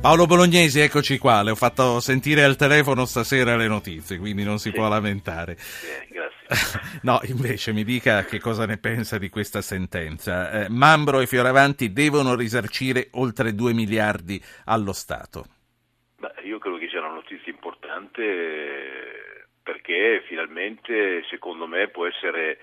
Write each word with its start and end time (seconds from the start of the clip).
Paolo 0.00 0.24
Bolognesi, 0.24 0.80
eccoci 0.80 1.18
qua, 1.18 1.42
le 1.42 1.50
ho 1.50 1.54
fatto 1.54 2.00
sentire 2.00 2.42
al 2.42 2.56
telefono 2.56 3.04
stasera 3.04 3.54
le 3.54 3.68
notizie, 3.68 4.16
quindi 4.16 4.44
non 4.44 4.56
si 4.56 4.70
sì. 4.70 4.74
può 4.74 4.88
lamentare. 4.88 5.52
Eh, 5.52 6.08
grazie. 6.08 7.00
no, 7.04 7.20
invece 7.24 7.74
mi 7.74 7.84
dica 7.84 8.24
che 8.24 8.40
cosa 8.40 8.64
ne 8.64 8.78
pensa 8.78 9.18
di 9.18 9.28
questa 9.28 9.60
sentenza. 9.60 10.52
Eh, 10.52 10.70
Mambro 10.70 11.20
e 11.20 11.26
Fioravanti 11.26 11.92
devono 11.92 12.34
risarcire 12.34 13.08
oltre 13.12 13.54
2 13.54 13.74
miliardi 13.74 14.42
allo 14.64 14.94
Stato. 14.94 15.44
Beh, 16.16 16.32
io 16.44 16.58
credo 16.58 16.78
che 16.78 16.88
sia 16.88 17.00
una 17.00 17.12
notizia 17.12 17.52
importante 17.52 18.22
perché 19.62 20.24
finalmente, 20.26 21.24
secondo 21.28 21.66
me, 21.66 21.88
può 21.88 22.06
essere 22.06 22.56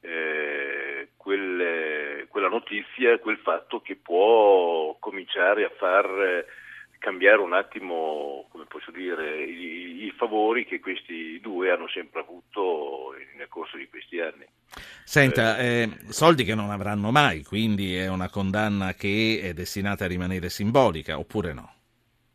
eh, 0.00 1.08
quel, 1.16 2.28
quella 2.28 2.48
notizia, 2.48 3.18
quel 3.18 3.38
fatto 3.38 3.80
che 3.80 3.96
può 3.96 4.96
cominciare 5.00 5.64
a 5.64 5.72
far 5.76 6.62
cambiare 7.04 7.42
un 7.42 7.52
attimo, 7.52 8.46
come 8.50 8.64
posso 8.66 8.90
dire, 8.90 9.44
i, 9.44 10.06
i, 10.06 10.14
favori 10.16 10.64
che 10.64 10.80
questi 10.80 11.38
due 11.38 11.70
hanno 11.70 11.86
sempre 11.86 12.20
avuto 12.20 13.14
nel 13.36 13.48
corso 13.48 13.76
di 13.76 13.86
questi 13.90 14.20
anni. 14.20 14.46
Senta, 15.04 15.58
eh, 15.58 15.82
eh, 15.82 16.12
soldi 16.12 16.44
che 16.44 16.54
non 16.54 16.70
avranno 16.70 17.10
mai, 17.10 17.44
quindi 17.44 17.94
è 17.94 18.08
una 18.08 18.30
condanna 18.30 18.94
che 18.94 19.40
è 19.42 19.52
destinata 19.52 20.06
a 20.06 20.08
rimanere 20.08 20.48
simbolica, 20.48 21.18
oppure 21.18 21.52
no? 21.52 21.74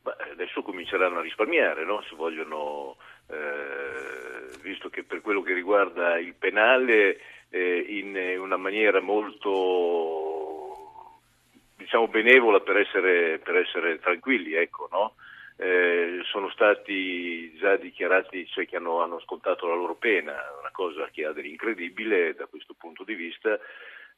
Beh, 0.04 0.32
adesso 0.34 0.62
cominceranno 0.62 1.18
a 1.18 1.24
risparmiare, 1.24 1.84
no? 1.84 2.04
Se 2.08 2.16
vogliono, 2.16 2.98
eh, 3.27 4.55
visto 4.62 4.90
che 4.90 5.04
per 5.04 5.22
quello 5.22 5.41
che 5.41 5.55
riguarda 5.55 6.20
il 6.20 6.36
penale, 6.38 7.18
eh, 7.49 7.86
in 7.90 8.16
una 8.40 8.58
maniera 8.58 9.02
molto 9.02 10.29
diciamo 11.80 12.10
benevola 12.10 12.60
per 12.60 12.78
essere, 12.78 13.40
per 13.40 13.56
essere 13.56 14.00
tranquilli, 14.00 14.54
ecco, 14.54 14.90
no? 14.92 15.16
eh, 15.56 16.20
sono 16.24 16.50
stati 16.50 17.54
già 17.55 17.78
dichiarati, 17.78 18.46
cioè 18.48 18.68
che 18.68 18.76
hanno, 18.76 19.02
hanno 19.02 19.20
scontato 19.21 19.66
la 19.68 19.76
loro 19.76 19.96
pena, 19.96 20.34
una 20.60 20.71
cosa 20.71 21.08
che 21.12 21.26
ha 21.26 21.32
dell'incredibile 21.32 22.36
da 22.36 22.46
questo 22.46 22.76
punto 22.77 23.04
di 23.04 23.16
vista, 23.16 23.58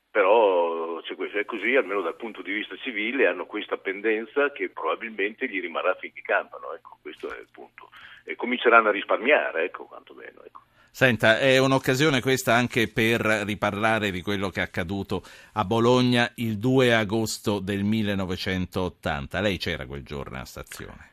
però 0.10 1.02
se 1.04 1.16
è 1.40 1.46
così, 1.46 1.76
almeno 1.76 2.02
dal 2.02 2.16
punto 2.16 2.42
di 2.42 2.52
vista 2.52 2.76
civile, 2.78 3.28
hanno 3.28 3.46
questa 3.46 3.78
pendenza 3.78 4.52
che 4.52 4.70
probabilmente 4.70 5.48
gli 5.48 5.62
rimarrà 5.62 5.96
finché 5.96 6.22
campano, 6.22 6.74
ecco, 6.74 6.98
questo 7.02 7.34
è 7.34 7.40
il 7.40 7.48
punto. 7.52 7.90
E 8.24 8.36
cominceranno 8.36 8.90
a 8.90 8.92
risparmiare, 8.92 9.64
ecco, 9.64 9.86
quantomeno. 9.86 10.44
Ecco. 10.44 10.62
Senta, 10.94 11.40
è 11.40 11.58
un'occasione 11.58 12.20
questa 12.20 12.54
anche 12.54 12.92
per 12.92 13.22
riparlare 13.22 14.12
di 14.12 14.22
quello 14.22 14.50
che 14.50 14.60
è 14.60 14.64
accaduto 14.64 15.24
a 15.54 15.64
Bologna 15.64 16.30
il 16.36 16.58
2 16.60 16.94
agosto 16.94 17.60
del 17.60 17.84
1980. 17.86 19.40
Lei 19.40 19.58
c'era 19.58 19.86
quel 19.86 20.04
giorno 20.04 20.40
a 20.40 20.46
stazione? 20.46 21.10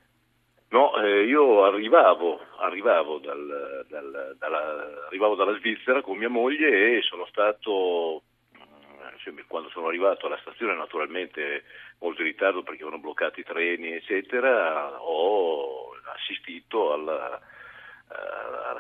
No, 0.71 1.01
eh, 1.01 1.23
io 1.27 1.65
arrivavo, 1.65 2.41
arrivavo, 2.59 3.19
dal, 3.19 3.87
dal, 3.89 4.37
dalla, 4.37 5.07
arrivavo, 5.07 5.37
dalla, 5.37 5.57
Svizzera 5.59 6.03
con 6.03 6.19
mia 6.19 6.29
moglie 6.29 6.99
e 6.99 7.03
sono 7.03 7.25
stato, 7.27 8.23
mm, 8.59 9.39
quando 9.47 9.71
sono 9.71 9.87
arrivato 9.87 10.27
alla 10.27 10.39
stazione 10.41 10.75
naturalmente 10.75 11.63
molto 12.01 12.21
in 12.21 12.27
ritardo 12.27 12.65
perché 12.65 12.83
erano 12.83 12.99
bloccati 12.99 13.41
i 13.41 13.45
treni 13.45 13.93
eccetera, 13.93 15.01
ho 15.01 15.93
assistito 16.13 16.93
alla 16.93 17.41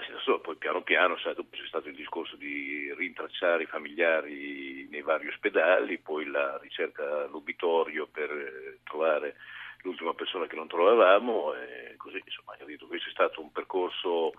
situazione, 0.00 0.40
poi 0.40 0.56
piano 0.56 0.82
piano 0.82 1.16
sai, 1.18 1.34
c'è 1.34 1.66
stato 1.66 1.88
il 1.88 1.94
discorso 1.94 2.36
di 2.36 2.92
rintracciare 2.96 3.64
i 3.64 3.66
familiari 3.66 4.88
nei 4.90 5.02
vari 5.02 5.28
ospedali, 5.28 5.98
poi 5.98 6.26
la 6.26 6.58
ricerca 6.60 7.24
all'obitorio 7.24 8.06
per 8.10 8.30
eh, 8.30 8.78
trovare 8.84 9.36
l'ultima 9.82 10.14
persona 10.14 10.46
che 10.46 10.56
non 10.56 10.66
trovavamo 10.66 11.54
e 11.54 11.94
così 11.96 12.20
insomma 12.24 12.56
io 12.58 12.66
detto 12.66 12.86
questo 12.86 13.08
è 13.08 13.12
stato 13.12 13.40
un 13.40 13.52
percorso 13.52 14.32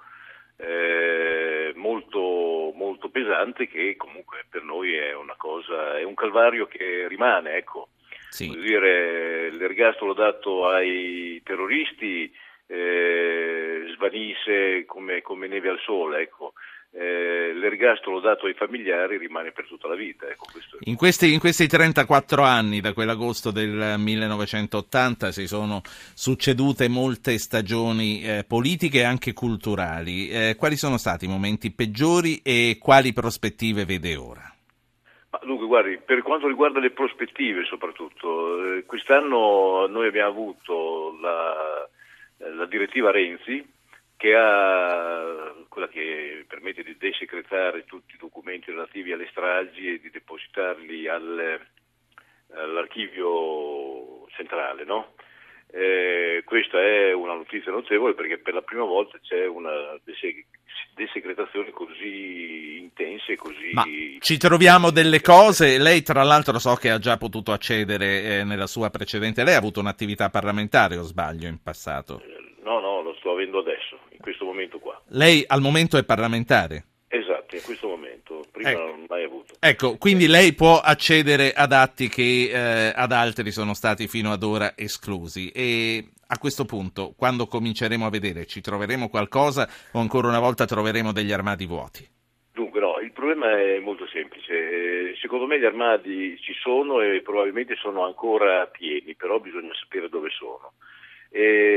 eh, 0.58 1.72
molto, 1.76 2.74
molto 2.76 3.10
pesante 3.10 3.68
che 3.68 3.96
comunque 3.96 4.46
per 4.50 4.64
noi 4.64 4.94
è 4.94 5.16
una 5.16 5.36
cosa, 5.38 5.98
è 5.98 6.04
un 6.04 6.16
calvario 6.16 6.68
che 6.68 7.08
rimane, 7.08 7.56
ecco. 7.56 7.90
Sì. 8.30 8.50
Dire, 8.50 9.50
l'ergastolo 9.52 10.14
dato 10.14 10.68
ai 10.68 11.42
terroristi 11.44 12.32
eh, 12.68 13.09
svanisse 14.10 14.86
come, 14.86 15.22
come, 15.22 15.48
neve 15.48 15.70
al 15.70 15.80
sole. 15.80 16.22
Ecco. 16.22 16.54
Eh, 16.92 17.54
l'ergastolo 17.54 18.20
dato 18.20 18.48
ai 18.48 18.56
familiari 18.56 19.20
rimane 19.20 19.52
per 19.52 19.68
tutta 19.68 19.88
la 19.88 19.94
vita. 19.94 20.28
Ecco, 20.28 20.46
in, 20.86 20.96
questi, 20.96 21.32
in, 21.32 21.40
questi, 21.40 21.68
34 21.68 22.42
anni, 22.42 22.82
da 22.82 22.94
quell'agosto 22.94 23.52
del 23.52 23.94
1980, 23.98 25.32
si 25.32 25.46
sono 25.46 25.82
succedute 26.16 26.88
molte 26.88 27.38
stagioni 27.38 28.24
eh, 28.24 28.44
politiche 28.44 29.00
e 29.00 29.04
anche 29.04 29.34
culturali. 29.34 30.30
Eh, 30.30 30.56
quali 30.58 30.78
sono 30.78 30.98
stati 30.98 31.26
i 31.26 31.30
momenti 31.30 31.72
peggiori 31.72 32.42
e 32.44 32.80
quali 32.82 33.14
prospettive 33.14 33.86
vede 33.86 34.16
ora? 34.16 34.52
Ma 35.30 35.40
dunque, 35.44 35.68
guardi, 35.68 36.00
per 36.04 36.24
quanto 36.24 36.48
riguarda 36.48 36.80
le 36.80 36.90
prospettive 36.90 37.66
soprattutto, 37.66 38.78
eh, 38.78 38.86
quest'anno 38.86 39.86
noi 39.86 40.08
abbiamo 40.08 40.30
avuto 40.30 41.16
la 41.22 41.88
la 42.40 42.66
direttiva 42.66 43.12
Renzi 43.12 43.66
che 44.20 44.36
ha 44.36 45.56
quella 45.70 45.88
che 45.88 46.44
permette 46.46 46.84
di 46.84 46.98
desecretare 46.98 47.86
tutti 47.86 48.16
i 48.16 48.20
documenti 48.20 48.70
relativi 48.70 49.14
alle 49.14 49.30
stragi 49.32 49.94
e 49.94 50.00
di 50.02 50.10
depositarli 50.10 51.08
al, 51.08 51.60
all'archivio 52.52 54.28
centrale, 54.28 54.84
no? 54.84 55.14
eh, 55.72 56.42
questa 56.46 56.82
è 56.82 57.14
una 57.14 57.36
notizia 57.36 57.72
notevole 57.72 58.16
perché 58.16 58.40
per 58.40 58.56
la 58.56 58.62
prima 58.62 58.86
volta 58.86 59.20
c'è 59.22 59.46
una 59.46 59.72
desecretazione 60.96 61.70
così 61.70 62.80
intensa 62.80 63.32
e 63.32 63.36
così... 63.36 63.72
Ma 63.74 63.86
ci 64.20 64.38
troviamo 64.38 64.90
delle 64.90 65.22
cose, 65.22 65.78
lei 65.78 66.02
tra 66.02 66.24
l'altro 66.24 66.58
so 66.58 66.76
che 66.76 66.90
ha 66.90 66.98
già 66.98 67.18
potuto 67.18 67.52
accedere 67.52 68.40
eh, 68.40 68.44
nella 68.44 68.68
sua 68.68 68.90
precedente, 68.90 69.44
lei 69.44 69.54
ha 69.54 69.60
avuto 69.60 69.80
un'attività 69.80 70.30
parlamentare 70.30 70.98
o 70.98 71.04
sbaglio 71.04 71.48
in 71.48 71.62
passato? 71.62 72.22
No, 72.64 72.80
no, 72.80 73.02
lo 73.02 73.16
sto 73.20 73.32
avendo 73.32 73.60
adesso, 73.60 74.00
in 74.20 74.22
questo 74.22 74.46
momento 74.46 74.80
qua. 74.80 75.02
Lei 75.08 75.44
al 75.48 75.62
momento 75.62 75.98
è 75.98 76.04
parlamentare? 76.04 76.84
Esatto, 77.08 77.56
in 77.56 77.62
questo 77.64 77.88
momento, 77.88 78.46
prima 78.52 78.70
ecco. 78.70 78.86
non 78.86 79.06
mai 79.08 79.24
avuto. 79.24 79.56
Ecco, 79.60 79.98
quindi 79.98 80.28
lei 80.28 80.54
può 80.54 80.80
accedere 80.80 81.54
ad 81.54 81.72
atti 81.72 82.08
che 82.08 82.52
eh, 82.52 82.94
ad 82.94 83.12
altri 83.12 83.50
sono 83.52 83.74
stati 83.74 84.08
fino 84.08 84.32
ad 84.32 84.44
ora 84.44 84.74
esclusi 84.76 85.50
e 85.50 86.10
a 86.28 86.38
questo 86.38 86.66
punto, 86.66 87.14
quando 87.18 87.48
cominceremo 87.48 88.06
a 88.06 88.12
vedere, 88.12 88.46
ci 88.46 88.62
troveremo 88.62 89.10
qualcosa 89.10 89.68
o 89.94 90.00
ancora 90.00 90.28
una 90.28 90.40
volta 90.40 90.66
troveremo 90.66 91.12
degli 91.12 91.32
armadi 91.32 91.66
vuoti? 91.66 92.08
Dunque 92.54 92.80
no, 92.80 93.00
il 93.00 93.12
problema 93.14 93.58
è 93.58 93.80
molto 93.80 94.06
semplice. 94.06 95.16
Secondo 95.20 95.48
me 95.48 95.60
gli 95.60 95.66
armadi 95.66 96.38
ci 96.42 96.54
sono 96.54 97.02
e 97.02 97.22
probabilmente 97.22 97.76
sono 97.78 98.06
ancora 98.06 98.68
pieni, 98.68 99.16
però 99.16 99.40
bisogna 99.40 99.74
sapere 99.74 100.10
dove 100.10 100.30
sono. 100.30 100.74
E 101.32 101.69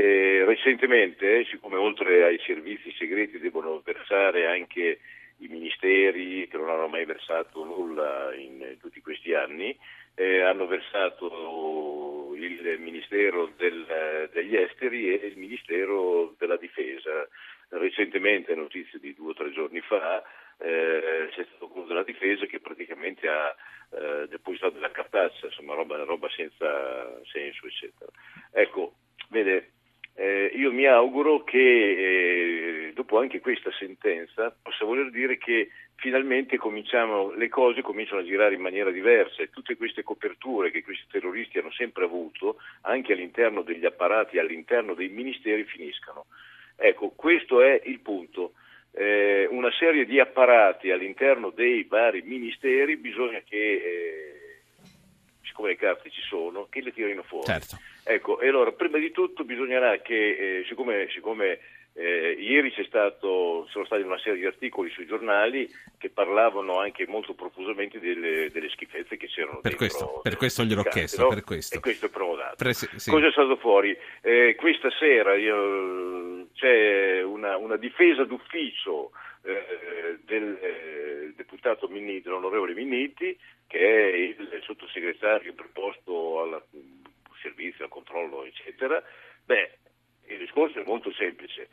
recentemente, 0.62 1.44
siccome 1.46 1.76
oltre 1.76 2.22
ai 2.22 2.38
servizi 2.46 2.94
segreti 2.96 3.40
devono 3.40 3.82
versare 3.84 4.46
anche 4.46 5.00
i 5.38 5.48
ministeri 5.48 6.46
che 6.46 6.56
non 6.56 6.70
hanno 6.70 6.86
mai 6.86 7.04
versato 7.04 7.64
nulla 7.64 8.32
in 8.36 8.76
tutti 8.80 9.00
questi 9.00 9.34
anni, 9.34 9.76
eh, 10.14 10.40
hanno 10.40 10.68
versato 10.68 12.32
il 12.36 12.78
Ministero 12.78 13.50
del, 13.56 14.30
degli 14.32 14.54
Esteri 14.54 15.18
e 15.18 15.26
il 15.26 15.36
Ministero 15.36 16.36
della 16.38 16.56
Difesa. 16.56 17.26
Recentemente, 17.70 18.54
notizie 18.54 19.00
di 19.00 19.14
due 19.14 19.30
o 19.30 19.34
tre 19.34 19.50
giorni 19.50 19.80
fa, 19.80 20.22
eh, 20.58 21.28
c'è 21.34 21.44
stato 21.48 21.68
quello 21.68 21.86
della 21.88 22.04
Difesa 22.04 22.46
che 22.46 22.60
praticamente 22.60 23.26
ha 23.26 23.52
eh, 23.90 24.28
depositato 24.28 24.74
della 24.74 24.92
cartaccia, 24.92 25.46
insomma 25.46 25.74
roba, 25.74 25.96
roba 26.04 26.28
senza 26.30 27.20
senso, 27.24 27.66
eccetera. 27.66 28.10
Ecco, 28.52 28.94
vede, 29.30 29.70
eh, 30.22 30.52
io 30.54 30.70
mi 30.70 30.86
auguro 30.86 31.42
che 31.42 31.58
eh, 31.58 32.92
dopo 32.94 33.18
anche 33.18 33.40
questa 33.40 33.72
sentenza 33.72 34.54
possa 34.62 34.84
voler 34.84 35.10
dire 35.10 35.36
che 35.36 35.70
finalmente 35.96 36.60
le 37.36 37.48
cose 37.48 37.82
cominciano 37.82 38.20
a 38.20 38.24
girare 38.24 38.54
in 38.54 38.60
maniera 38.60 38.92
diversa 38.92 39.42
e 39.42 39.50
tutte 39.50 39.76
queste 39.76 40.04
coperture 40.04 40.70
che 40.70 40.84
questi 40.84 41.06
terroristi 41.10 41.58
hanno 41.58 41.72
sempre 41.72 42.04
avuto, 42.04 42.58
anche 42.82 43.14
all'interno 43.14 43.62
degli 43.62 43.84
apparati, 43.84 44.38
all'interno 44.38 44.94
dei 44.94 45.08
ministeri, 45.08 45.64
finiscano. 45.64 46.26
Ecco, 46.76 47.10
questo 47.16 47.60
è 47.60 47.80
il 47.86 47.98
punto. 47.98 48.52
Eh, 48.92 49.48
una 49.50 49.72
serie 49.72 50.04
di 50.06 50.20
apparati 50.20 50.92
all'interno 50.92 51.50
dei 51.50 51.82
vari 51.82 52.22
ministeri 52.22 52.96
bisogna 52.96 53.40
che 53.44 53.56
eh, 53.56 54.31
siccome 55.52 55.68
le 55.68 55.76
carte 55.76 56.10
ci 56.10 56.22
sono, 56.22 56.66
che 56.70 56.80
le 56.80 56.92
tirino 56.92 57.22
fuori. 57.22 57.44
Certo. 57.44 57.78
Ecco, 58.04 58.40
e 58.40 58.48
allora 58.48 58.72
prima 58.72 58.98
di 58.98 59.10
tutto 59.12 59.44
bisognerà 59.44 59.98
che, 59.98 60.60
eh, 60.60 60.64
siccome, 60.66 61.08
siccome 61.12 61.58
eh, 61.94 62.36
ieri 62.38 62.72
c'è 62.72 62.84
stato, 62.84 63.66
sono 63.68 63.84
stati 63.84 64.00
una 64.00 64.18
serie 64.18 64.40
di 64.40 64.46
articoli 64.46 64.88
sui 64.90 65.06
giornali 65.06 65.68
che 65.98 66.08
parlavano 66.08 66.78
anche 66.78 67.06
molto 67.06 67.34
profusamente 67.34 68.00
delle, 68.00 68.50
delle 68.50 68.70
schifezze 68.70 69.18
che 69.18 69.28
c'erano 69.28 69.60
per 69.60 69.76
dentro. 69.76 69.76
Questo, 69.76 70.20
per 70.22 70.36
questo 70.36 70.64
gliel'ho 70.64 70.82
carte, 70.82 70.98
chiesto, 71.00 71.22
no? 71.22 71.28
per 71.28 71.44
questo. 71.44 71.76
E 71.76 71.80
questo 71.80 72.06
è 72.06 72.08
provato. 72.08 72.56
Presi- 72.56 72.88
sì. 72.96 73.10
Cosa 73.10 73.26
è 73.26 73.30
stato 73.30 73.56
fuori? 73.56 73.94
Eh, 74.22 74.54
questa 74.56 74.90
sera 74.98 75.34
io, 75.34 76.46
c'è 76.54 77.22
una, 77.22 77.58
una, 77.58 77.76
difesa 77.76 78.24
d'ufficio 78.24 79.10
eh, 79.42 80.18
del 80.24 80.58
deputato 81.62 81.88
Minniti, 81.88 82.28
l'onorevole 82.28 82.74
Minniti, 82.74 83.38
che 83.68 83.78
è 83.78 84.16
il 84.16 84.60
sottosegretario 84.64 85.54
preposto 85.54 86.40
al 86.40 86.62
servizio, 87.40 87.84
al 87.84 87.90
controllo, 87.90 88.44
eccetera. 88.44 89.02
Beh, 89.44 89.78
il 90.26 90.38
discorso 90.38 90.80
è 90.80 90.84
molto 90.84 91.12
semplice. 91.12 91.68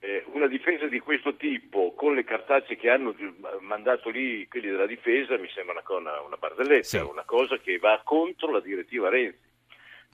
Eh, 0.00 0.24
una 0.32 0.48
difesa 0.48 0.86
di 0.86 0.98
questo 0.98 1.36
tipo, 1.36 1.94
con 1.94 2.14
le 2.14 2.24
cartacce 2.24 2.76
che 2.76 2.90
hanno 2.90 3.14
mandato 3.60 4.10
lì 4.10 4.46
quelli 4.48 4.68
della 4.68 4.86
difesa, 4.86 5.38
mi 5.38 5.48
sembra 5.48 5.82
una, 5.86 5.96
una, 5.96 6.20
una 6.20 6.36
barzelletta, 6.36 6.82
sì. 6.82 6.96
una 6.98 7.24
cosa 7.24 7.56
che 7.58 7.78
va 7.78 8.00
contro 8.04 8.50
la 8.50 8.60
direttiva 8.60 9.08
Renzi. 9.08 9.50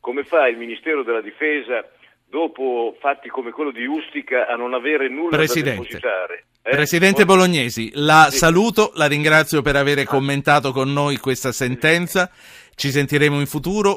Come 0.01 0.23
fa 0.23 0.47
il 0.47 0.57
Ministero 0.57 1.03
della 1.03 1.21
Difesa, 1.21 1.91
dopo 2.29 2.97
fatti 3.01 3.29
come 3.29 3.51
quello 3.51 3.71
di 3.71 3.87
Ustica, 3.87 4.47
a 4.47 4.55
non 4.55 4.75
avere 4.75 5.09
nulla 5.09 5.37
Presidente. 5.37 5.71
da 5.71 5.83
depositare? 5.83 6.45
Eh? 6.63 6.71
Presidente 6.71 7.25
Bolognesi, 7.25 7.91
la 7.95 8.29
sì. 8.31 8.37
saluto, 8.39 8.93
la 8.95 9.07
ringrazio 9.07 9.63
per 9.63 9.77
aver 9.77 10.05
commentato 10.05 10.73
con 10.73 10.93
noi 10.93 11.17
questa 11.17 11.53
sentenza. 11.53 12.31
Ci 12.75 12.91
sentiremo 12.91 13.41
in 13.41 13.47
futuro. 13.47 13.97